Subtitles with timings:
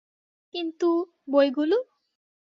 [0.53, 0.89] কিন্তু,
[1.31, 1.77] বইগুলো?